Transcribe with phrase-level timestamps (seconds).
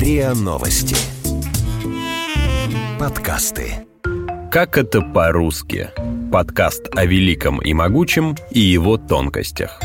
[0.00, 0.96] РИА Новости.
[2.98, 3.86] Подкасты.
[4.50, 5.90] Как это по-русски?
[6.32, 9.78] Подкаст о великом и могучем и его тонкостях.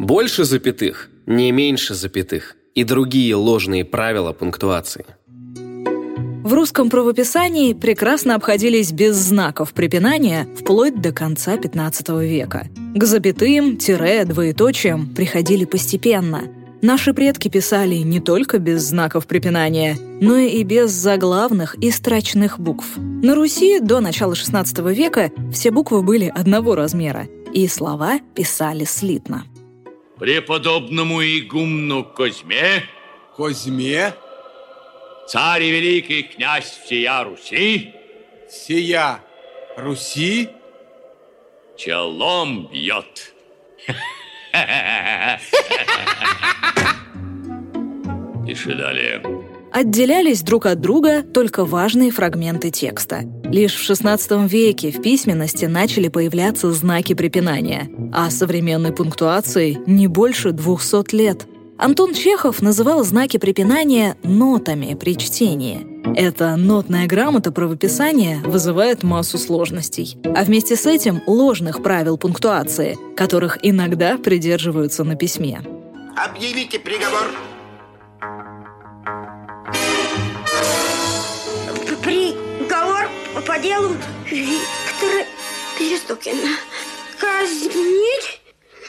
[0.00, 5.06] Больше запятых, не меньше запятых и другие ложные правила пунктуации.
[6.42, 12.66] В русском правописании прекрасно обходились без знаков препинания вплоть до конца XV века.
[12.96, 16.55] К запятым, тире, двоеточиям приходили постепенно.
[16.82, 22.86] Наши предки писали не только без знаков препинания, но и без заглавных и строчных букв.
[22.96, 29.44] На Руси до начала XVI века все буквы были одного размера, и слова писали слитно.
[30.18, 32.84] Преподобному игумну Козьме
[33.36, 34.14] Козьме,
[35.28, 37.92] царь и великий князь всея Руси
[38.48, 39.20] сия
[39.76, 40.48] Руси,
[41.76, 43.34] челом бьет.
[48.56, 49.20] Пиши далее.
[49.70, 53.20] Отделялись друг от друга только важные фрагменты текста.
[53.44, 60.52] Лишь в XVI веке в письменности начали появляться знаки препинания, а современной пунктуации не больше
[60.52, 61.46] 200 лет.
[61.76, 65.86] Антон Чехов называл знаки препинания нотами при чтении.
[66.16, 73.58] Эта нотная грамота правописания вызывает массу сложностей, а вместе с этим ложных правил пунктуации, которых
[73.60, 75.60] иногда придерживаются на письме.
[76.16, 77.26] Объявите приговор.
[83.58, 85.24] Делу Виктора
[85.78, 86.56] Перестукина.
[87.18, 88.40] Казнить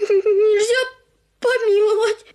[0.00, 0.90] нельзя
[1.40, 2.29] помиловать.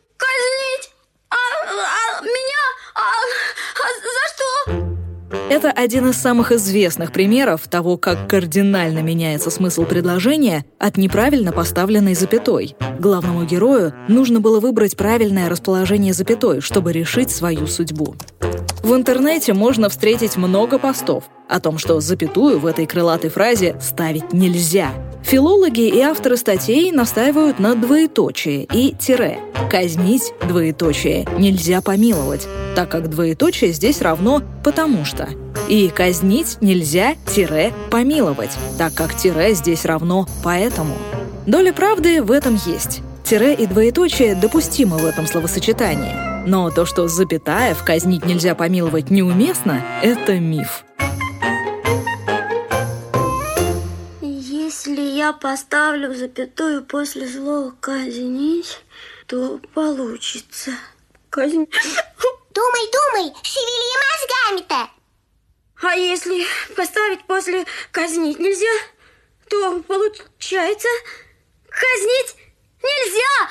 [5.48, 12.16] Это один из самых известных примеров того, как кардинально меняется смысл предложения от неправильно поставленной
[12.16, 12.76] запятой.
[13.00, 18.16] Главному герою нужно было выбрать правильное расположение запятой, чтобы решить свою судьбу.
[18.82, 24.34] В интернете можно встретить много постов о том, что запятую в этой крылатой фразе ставить
[24.34, 24.92] нельзя.
[25.26, 29.40] Филологи и авторы статей настаивают на двоеточие и тире.
[29.72, 35.28] Казнить двоеточие нельзя помиловать, так как двоеточие здесь равно «потому что».
[35.68, 40.94] И казнить нельзя тире помиловать, так как тире здесь равно «поэтому».
[41.48, 43.02] Доля правды в этом есть.
[43.24, 46.48] Тире и двоеточие допустимы в этом словосочетании.
[46.48, 50.86] Но то, что запятая в казнить нельзя помиловать неуместно, это миф.
[55.26, 58.80] Я поставлю запятую после слова казнить,
[59.26, 60.72] то получится.
[61.32, 61.68] Казнь.
[62.54, 64.90] Думай, думай, шевели мозгами-то.
[65.82, 68.76] А если поставить после казнить нельзя,
[69.50, 70.88] то получается
[71.70, 72.36] казнить
[72.84, 73.50] нельзя!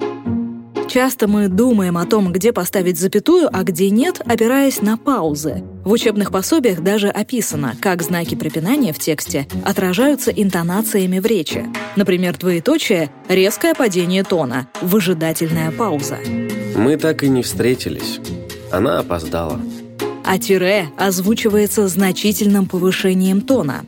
[0.00, 0.90] Помиловать!
[0.90, 5.62] Часто мы думаем о том, где поставить запятую, а где нет, опираясь на паузы.
[5.84, 11.66] В учебных пособиях даже описано, как знаки препинания в тексте отражаются интонациями в речи.
[11.94, 16.18] Например, двоеточие— резкое падение тона, выжидательная пауза.
[16.74, 18.18] Мы так и не встретились.
[18.72, 19.60] Она опоздала.
[20.24, 23.84] А тире озвучивается значительным повышением тона.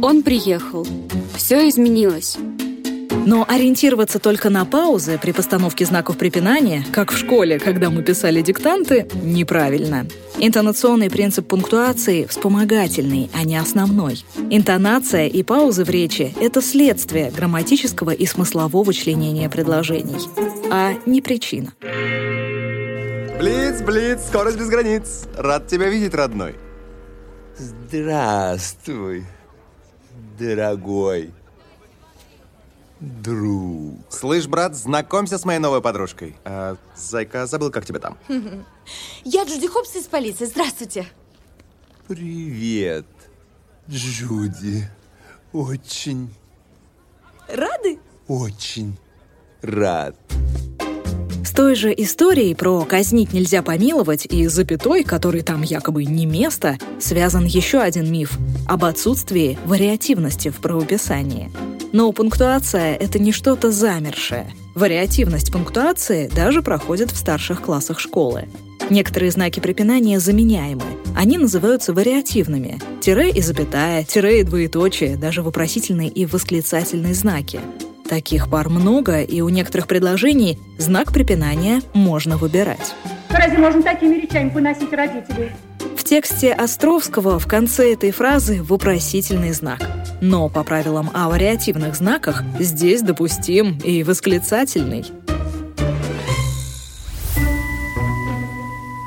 [0.00, 0.86] Он приехал.
[1.36, 2.38] Все изменилось.
[3.26, 8.42] Но ориентироваться только на паузы при постановке знаков препинания, как в школе, когда мы писали
[8.42, 10.06] диктанты, неправильно.
[10.38, 14.24] Интонационный принцип пунктуации вспомогательный, а не основной.
[14.50, 20.28] Интонация и паузы в речи— это следствие грамматического и смыслового членения предложений,
[20.70, 21.72] а не причина.
[23.40, 25.24] Блиц, блиц, скорость без границ.
[25.36, 26.56] Рад тебя видеть, родной.
[27.56, 29.24] Здравствуй,
[30.38, 31.30] дорогой
[33.04, 33.98] друг.
[34.10, 36.36] Слышь, брат, знакомься с моей новой подружкой.
[36.44, 38.18] А, зайка, забыл, как тебя там.
[39.24, 40.44] Я Джуди Хопс из полиции.
[40.46, 41.06] Здравствуйте.
[42.08, 43.06] Привет,
[43.88, 44.88] Джуди.
[45.52, 46.34] Очень,
[47.48, 47.98] Рады?
[48.26, 48.98] очень
[49.62, 50.16] рад.
[51.44, 56.78] С той же историей про «казнить нельзя помиловать» и запятой, который там якобы не место,
[56.98, 58.36] связан еще один миф
[58.66, 61.52] об отсутствии вариативности в правописании.
[61.94, 64.50] Но пунктуация— это не что-то замершее.
[64.74, 68.48] Вариативность пунктуации даже проходит в старших классах школы.
[68.90, 70.82] Некоторые знаки препинания заменяемы.
[71.16, 72.80] Они называются вариативными.
[73.00, 77.60] Тире и запятая, тире и двоеточие, даже вопросительные и восклицательные знаки.
[78.08, 82.92] Таких пар много, и у некоторых предложений знак препинания можно выбирать.
[83.30, 85.52] Разве можно такими речами поносить родителей?
[85.96, 89.88] В тексте Островского в конце этой фразы вопросительный знак.
[90.20, 95.04] Но по правилам о вариативных знаках здесь допустим и восклицательный.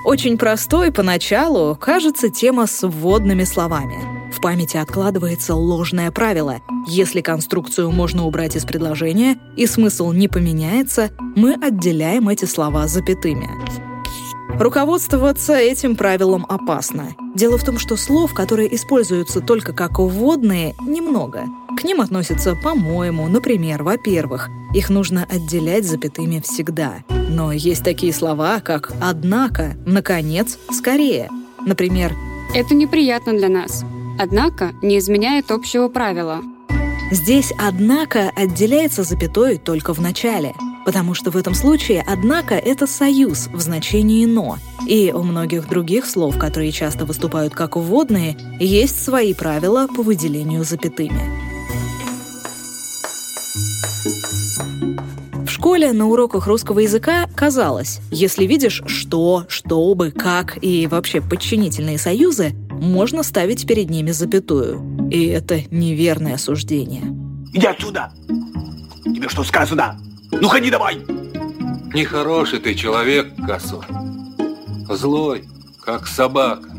[0.06, 4.32] Очень простой поначалу кажется тема с вводными словами.
[4.32, 6.62] В памяти откладывается ложное правило.
[6.88, 13.50] Если конструкцию можно убрать из предложения и смысл не поменяется, мы отделяем эти слова запятыми.
[14.60, 17.16] Руководствоваться этим правилом опасно.
[17.36, 21.44] Дело в том, что слов, которые используются только как вводные, немного.
[21.78, 24.50] К ним относятся «по-моему», например, «во-первых».
[24.74, 27.04] Их нужно отделять запятыми всегда.
[27.30, 31.30] Но есть такие слова, как «однако», «наконец», «скорее».
[31.64, 32.16] Например,
[32.56, 33.86] «Это неприятно для нас,
[34.18, 36.42] однако не изменяет общего правила».
[37.12, 40.56] Здесь «однако» отделяется запятой только в начале–
[40.88, 44.58] потому что в этом случае «однако»— это союз в значении «но».
[44.88, 50.64] И у многих других слов, которые часто выступают как вводные, есть свои правила по выделению
[50.64, 51.20] запятыми.
[55.46, 61.98] В школе на уроках русского языка казалось, если видишь «что», «чтобы», «как» и вообще подчинительные
[61.98, 65.10] союзы, можно ставить перед ними запятую.
[65.12, 67.04] И это неверное суждение.
[67.52, 68.14] Иди отсюда!
[69.04, 70.00] Тебе что сказано?
[70.32, 70.98] Ну, ходи давай!
[71.94, 73.86] Нехороший ты человек, Косой.
[74.90, 75.44] Злой,
[75.84, 76.70] как собака.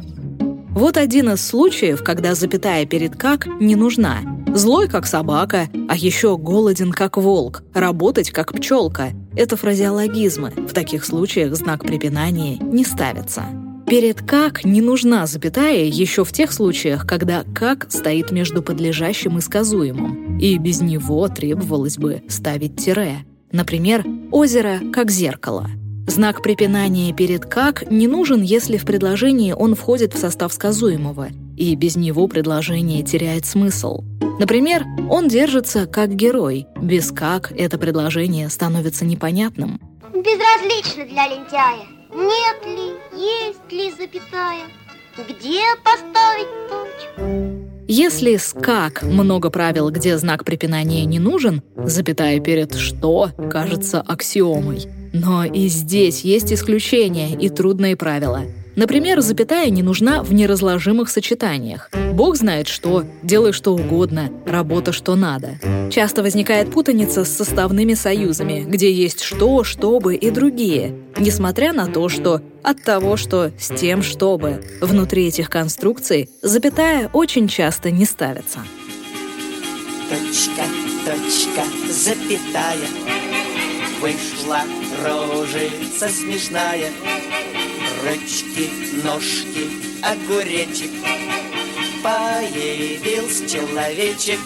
[0.70, 4.18] Вот один из случаев, когда запятая перед «как» не нужна.
[4.54, 9.10] Злой, как собака, а еще голоден, как волк, работать, как пчелка.
[9.34, 10.50] Это фразеологизмы.
[10.50, 13.44] В таких случаях знак препинания не ставится.
[13.88, 19.40] Перед «как» не нужна запятая еще в тех случаях, когда «как» стоит между подлежащим и
[19.40, 23.24] сказуемым, и без него требовалось бы ставить тире.
[23.52, 25.68] Например, озеро как зеркало.
[26.06, 31.74] Знак препинания перед «как» не нужен, если в предложении он входит в состав сказуемого, и
[31.74, 34.04] без него предложение теряет смысл.
[34.38, 36.66] Например, он держится как герой.
[36.80, 39.80] Без «как» это предложение становится непонятным.
[40.14, 41.86] Безразлично для лентяя.
[42.14, 44.64] Нет ли, есть ли запятая,
[45.28, 46.27] где поставить?
[47.98, 54.86] Если с «как» много правил, где знак препинания не нужен, запятая перед «что» кажется аксиомой.
[55.12, 58.42] Но и здесь есть исключения и трудные правила—
[58.78, 61.90] Например, запятая не нужна в неразложимых сочетаниях.
[62.12, 65.58] Бог знает что, делай что угодно, работа что надо.
[65.90, 72.08] Часто возникает путаница с составными союзами, где есть что, чтобы и другие, несмотря на то,
[72.08, 74.62] что от того, что с тем, чтобы.
[74.80, 78.60] Внутри этих конструкций запятая очень часто не ставится.
[80.08, 80.62] Точка,
[81.04, 83.27] точка, запятая,
[84.00, 84.60] вышла
[85.04, 86.90] рожица смешная,
[88.04, 88.70] ручки,
[89.04, 89.68] ножки,
[90.02, 90.90] огуречек,
[92.02, 94.38] появился человечек.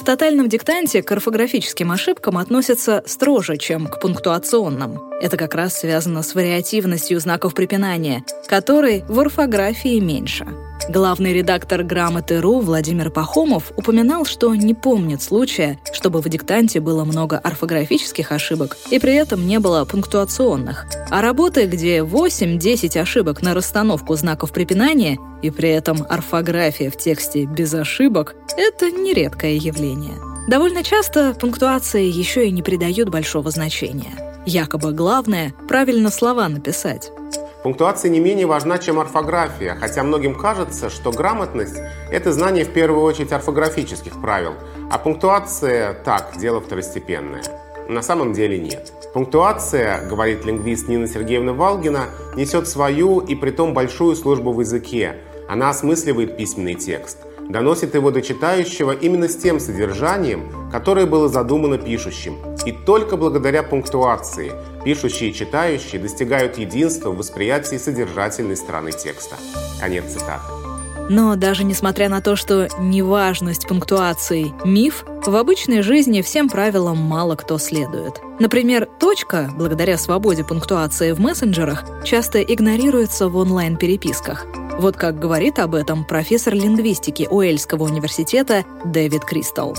[0.00, 5.11] В тотальном диктанте к орфографическим ошибкам относятся строже, чем к пунктуационным.
[5.22, 10.44] Это как раз связано с вариативностью знаков препинания, которой в орфографии меньше.
[10.88, 17.38] Главный редактор «Грамоты.ру» Владимир Пахомов упоминал, что не помнит случая, чтобы в диктанте было много
[17.38, 20.86] орфографических ошибок и при этом не было пунктуационных.
[21.08, 27.44] А работы, где 8-10 ошибок на расстановку знаков препинания и при этом орфография в тексте
[27.44, 30.16] без ошибок— это нередкое явление.
[30.48, 34.31] Довольно часто пунктуации еще и не придают большого значения.
[34.44, 37.12] Якобы главное— правильно слова написать.
[37.62, 41.76] Пунктуация не менее важна, чем орфография, хотя многим кажется, что грамотность–
[42.10, 44.54] это знание в первую очередь орфографических правил,
[44.90, 47.44] а пунктуация– так, дело второстепенное.
[47.88, 48.92] На самом деле нет.
[49.14, 55.18] Пунктуация, говорит лингвист Нина Сергеевна Валгина, несет свою и притом большую службу в языке.
[55.48, 57.18] Она осмысливает письменный текст,
[57.52, 62.36] доносит его до читающего именно с тем содержанием, которое было задумано пишущим.
[62.66, 64.52] И только благодаря пунктуации–
[64.84, 69.36] Пишущие и читающие достигают единства в восприятии содержательной стороны текста.
[69.80, 70.61] Конец цитаты.
[71.12, 77.36] Но даже несмотря на то, что неважность пунктуации– миф, в обычной жизни всем правилам мало
[77.36, 78.18] кто следует.
[78.40, 84.46] Например, точка, благодаря свободе пунктуации в мессенджерах, часто игнорируется в онлайн-переписках.
[84.78, 89.76] Вот как говорит об этом профессор лингвистики Уэльского университета Дэвид Кристал.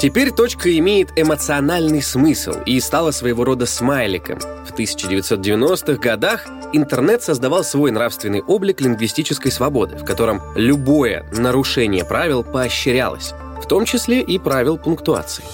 [0.00, 4.38] Теперь точка имеет эмоциональный смысл и стала своего рода смайликом.
[4.72, 12.42] В 1990-х годах интернет создавал свой нравственный облик лингвистической свободы, в котором любое нарушение правил
[12.42, 15.44] поощрялось, в том числе и правил пунктуации.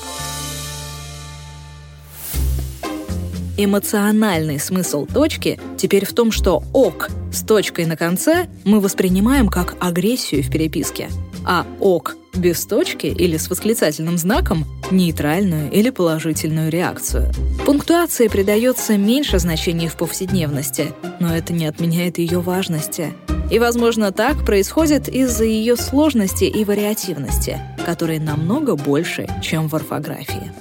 [3.56, 9.74] Эмоциональный смысл точки теперь в том, что «ок» с точкой на конце мы воспринимаем как
[9.80, 11.08] агрессию в переписке,
[11.44, 17.30] а «ок» без точки или с восклицательным знаком— нейтральную или положительную реакцию.
[17.64, 23.12] Пунктуации придается меньше значения в повседневности, но это не отменяет ее важности.
[23.50, 30.52] И, возможно, так происходит из-за ее сложности и вариативности, которые намного больше, чем в орфографии.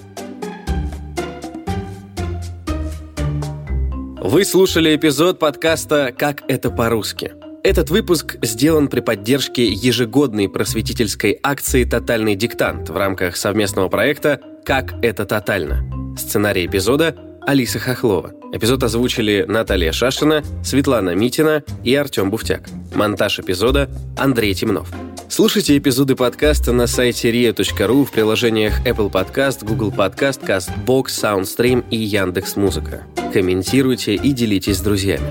[4.20, 7.47] Вы слушали эпизод подкаста «Как это по-русски».
[7.64, 14.94] Этот выпуск сделан при поддержке ежегодной просветительской акции «Тотальный диктант» в рамках совместного проекта «Как
[15.04, 16.16] это тотально».
[16.18, 18.34] Сценарий эпизода Алиса Хохлова.
[18.54, 22.70] Эпизод озвучили Наталья Шашина, Светлана Митина и Артем Буфтяк.
[22.94, 24.90] Монтаж эпизода Андрей Темнов.
[25.30, 31.98] Слушайте эпизоды подкаста на сайте ria.ru в приложениях Apple Podcast, Google Podcast, CastBox, SoundStream и
[31.98, 33.04] Яндекс.Музыка.
[33.34, 35.28] Комментируйте и делитесь с друзьями.